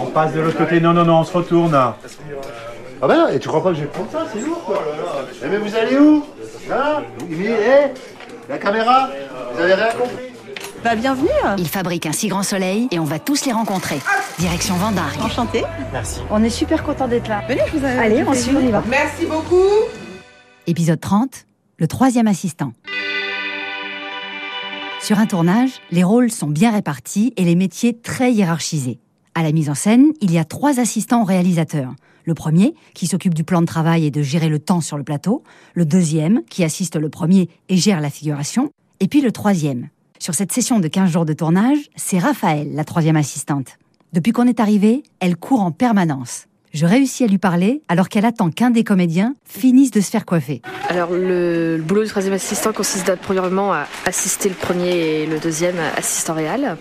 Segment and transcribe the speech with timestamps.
[0.00, 0.80] On passe de l'autre côté.
[0.80, 1.74] Non, non, non, on se retourne.
[1.74, 4.82] Ah bah non, et tu crois pas que je vais prendre ça, c'est lourd quoi.
[5.44, 6.24] Eh mais vous allez où?
[6.72, 7.02] Hein?
[7.28, 7.94] Mais, eh?
[8.48, 9.08] La caméra?
[9.54, 10.16] Vous avez rien compris?
[10.82, 11.28] Bah bienvenue
[11.58, 14.00] Ils fabriquent un si grand soleil et on va tous les rencontrer.
[14.40, 15.20] Direction Vendargue.
[15.22, 15.64] Enchanté.
[15.92, 16.20] Merci.
[16.30, 17.42] On est super content d'être là.
[17.48, 18.82] Venez, je vous ai- Allez, on suit, on y va.
[18.88, 19.62] Merci beaucoup.
[20.66, 21.46] Épisode 30,
[21.78, 22.72] le troisième assistant.
[25.00, 28.98] Sur un tournage, les rôles sont bien répartis et les métiers très hiérarchisés.
[29.38, 31.94] À la mise en scène, il y a trois assistants au réalisateur.
[32.24, 35.04] Le premier, qui s'occupe du plan de travail et de gérer le temps sur le
[35.04, 35.44] plateau.
[35.74, 38.72] Le deuxième, qui assiste le premier et gère la figuration.
[38.98, 39.90] Et puis le troisième.
[40.18, 43.78] Sur cette session de 15 jours de tournage, c'est Raphaël, la troisième assistante.
[44.12, 46.46] Depuis qu'on est arrivé, elle court en permanence.
[46.72, 50.26] Je réussis à lui parler alors qu'elle attend qu'un des comédiens finisse de se faire
[50.26, 50.62] coiffer.
[50.88, 55.76] Alors le, boulot du troisième assistant consiste premièrement à assister le premier et le deuxième
[55.96, 56.76] assistant réel.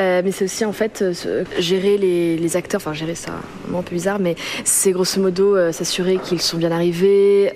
[0.00, 3.32] Euh, mais c'est aussi en fait euh, gérer les, les acteurs, enfin gérer ça,
[3.74, 7.52] un peu bizarre, mais c'est grosso modo euh, s'assurer qu'ils sont bien arrivés,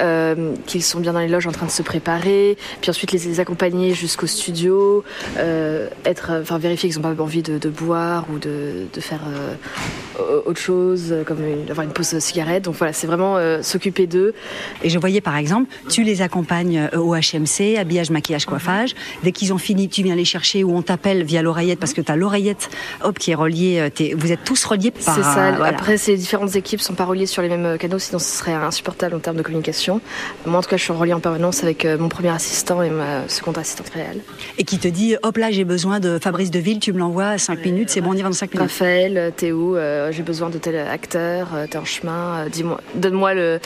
[0.67, 3.95] qu'ils sont bien dans les loges en train de se préparer, puis ensuite les, accompagner
[3.95, 5.03] jusqu'au studio,
[6.05, 9.20] être, enfin vérifier qu'ils n'ont pas envie de, boire ou de, de faire
[10.47, 12.64] autre chose, comme une, avoir une pause cigarette.
[12.64, 14.34] Donc voilà, c'est vraiment s'occuper d'eux.
[14.83, 18.95] Et je voyais par exemple, tu les accompagnes au HMC, habillage, maquillage, coiffage.
[19.23, 22.01] Dès qu'ils ont fini, tu viens les chercher ou on t'appelle via l'oreillette parce que
[22.01, 22.69] tu as l'oreillette
[23.03, 23.79] hop, qui est reliée.
[24.01, 25.15] euh, Vous êtes tous reliés par.
[25.15, 25.49] C'est ça.
[25.49, 25.67] euh, voilà.
[25.77, 29.15] Après, ces différentes équipes sont pas reliées sur les mêmes canaux, sinon ce serait insupportable
[29.15, 30.01] en termes de communication.
[30.47, 32.91] Moi, en tout cas, je suis reliée en permanence avec euh, mon premier assistant et
[32.91, 34.21] ma seconde assistante réelle.
[34.59, 37.39] Et qui te dit hop là, j'ai besoin de Fabrice Deville, tu me l'envoies à
[37.39, 38.71] 5 minutes, c'est bon, on y va dans 5 minutes.
[38.71, 42.81] Raphaël, euh, Théo, euh, j'ai besoin de tel acteur, euh, t'es en chemin, euh, dis-moi,
[42.97, 43.59] donne-moi euh,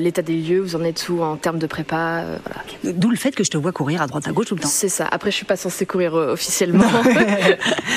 [0.00, 2.94] l'état des lieux, vous en êtes où en termes de prépa, euh, voilà.
[2.98, 4.68] D'où le fait que je te vois courir à droite à gauche tout le temps.
[4.68, 5.06] C'est ça.
[5.10, 6.84] Après, je suis pas censée courir euh, officiellement.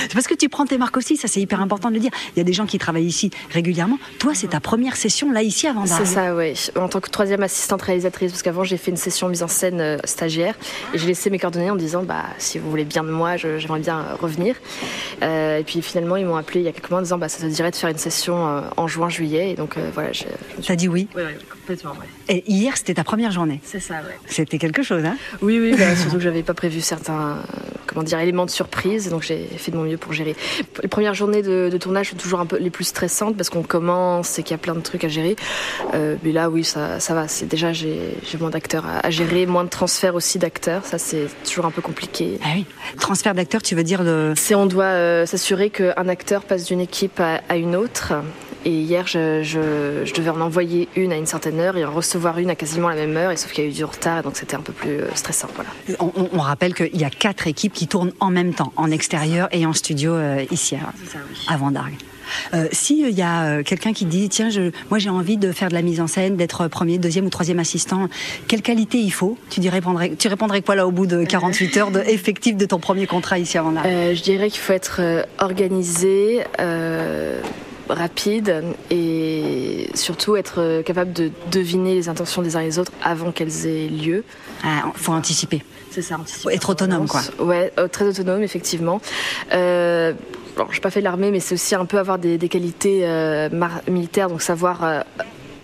[0.02, 2.12] c'est parce que tu prends tes marques aussi, ça c'est hyper important de le dire.
[2.36, 3.98] Il y a des gens qui travaillent ici régulièrement.
[4.20, 6.14] Toi, c'est ta première session là ici avant C'est d'arriver.
[6.14, 6.82] ça, oui.
[6.82, 9.80] En tant que troisième assistante réalisatrice, parce qu'avant j'ai fait une session mise en scène
[9.82, 10.56] euh, stagiaire
[10.94, 13.80] et j'ai laissé mes coordonnées en disant bah si vous voulez bien de moi, j'aimerais
[13.80, 14.56] bien euh, revenir.
[15.22, 17.30] Euh, et puis finalement ils m'ont appelé il y a quelques mois en disant bah
[17.30, 20.12] ça te dirait de faire une session euh, en juin juillet et donc euh, voilà.
[20.12, 21.08] je- je suis- T'as dit oui.
[21.16, 21.92] Ouais, complètement.
[21.92, 22.08] Ouais.
[22.36, 23.60] Et hier, c'était ta première journée.
[23.64, 24.18] C'est ça, ouais.
[24.28, 25.18] C'était quelque chose, hein?
[25.42, 27.36] Oui, oui, bah, surtout que j'avais pas prévu certains euh,
[27.94, 30.36] comment dire, éléments de surprise, donc j'ai fait de mon mieux pour gérer.
[30.82, 33.64] Les premières journées de, de tournage sont toujours un peu les plus stressantes parce qu'on
[33.64, 35.36] commence et qu'il y a plein de trucs à gérer.
[35.94, 37.28] Euh, mais là, oui, ça, ça va.
[37.28, 40.86] C'est déjà j'ai moins d'acteurs à, à gérer, moins de transferts aussi d'acteurs.
[40.86, 42.40] Ça, c'est toujours un peu compliqué.
[42.44, 42.66] Ah oui.
[43.00, 44.34] Transfert d'acteur, tu veux dire le.
[44.36, 48.14] C'est on doit euh, s'assurer qu'un acteur passe d'une équipe à, à une autre.
[48.66, 51.92] Et hier, je, je- je devais en envoyer une à une certaine heure et en
[51.92, 53.32] recevoir une à quasiment la même heure.
[53.32, 55.08] Et sauf qu'il y a eu du retard, et donc c'était un peu plus euh,
[55.16, 55.48] stressant.
[55.56, 55.70] Voilà.
[56.34, 59.66] On, rappelle qu'il y a quatre équipes qui tournent en même temps, en extérieur et
[59.66, 61.96] en studio euh, ici à, à Vendargue.
[62.54, 65.52] Euh, si il y a euh, quelqu'un qui dit tiens je, moi j'ai envie de
[65.52, 68.08] faire de la mise en scène d'être premier deuxième ou troisième assistant
[68.48, 69.38] quelle qualité il faut?
[69.50, 72.66] Tu dirais répondrais tu répondrais quoi là au bout de 48 heures de effectif de
[72.66, 77.42] ton premier contrat ici à Vendargue Euh, je dirais qu'il faut être euh, organisé, euh,
[77.90, 82.92] rapide et surtout être euh, capable de deviner les intentions des uns et des autres
[83.04, 84.24] avant qu'elles aient lieu.
[84.64, 86.54] ah, faut anticiper C'est ça, anticiper.
[86.54, 89.02] être autonome quoi Ouais, très autonome, effectivement.
[89.54, 90.14] Euh,
[90.56, 93.50] alors, j'ai pas fait l'armée, mais c'est aussi un peu avoir des, des qualités euh,
[93.90, 95.02] militaires, donc savoir euh,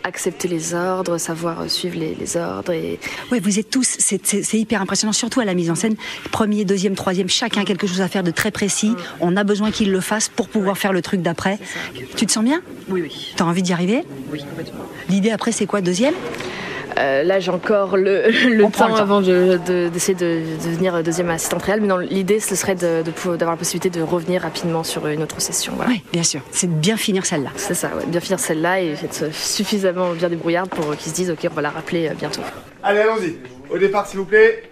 [0.04, 3.00] accepter les ordres, savoir euh, suivre les, les ordres et
[3.32, 5.96] Ouais, vous êtes tous, c'est hyper impressionnant, surtout à la mise en scène.
[6.32, 8.96] Premier, deuxième, troisième, chacun a quelque chose à faire de très précis.
[9.20, 11.60] On a besoin qu'il le fasse pour pouvoir faire le truc d'après.
[12.16, 12.62] Tu te sens bien?
[12.90, 14.04] Oui, oui, T'as envie d'y arriver?
[14.32, 14.86] Oui, complètement.
[15.10, 15.82] L'idée après, c'est quoi?
[15.82, 16.14] Deuxième?
[17.00, 18.96] Euh, là, j'ai encore le, le temps le temps.
[18.96, 21.82] avant de- de- d'essayer de, devenir deuxième assistante réelle.
[21.82, 25.24] Mais non, l'idée, ce serait de- de d'avoir la possibilité de revenir rapidement sur une
[25.24, 25.74] autre session.
[25.76, 25.92] Voilà.
[25.92, 26.42] Oui, bien sûr.
[26.52, 27.52] C'est de bien finir celle-là.
[27.56, 28.06] C'est ça, ouais.
[28.08, 31.62] bien finir celle-là et être suffisamment bien débrouillarde pour qu'ils se disent, ok, on va
[31.62, 32.42] la rappeler euh, bientôt.
[32.84, 33.38] Allez, allons-y.
[33.74, 34.64] Au départ, s'il vous plaît.